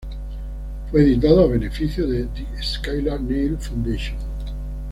[0.89, 4.17] Fue editado a beneficio de The Skylar Neil Foundation.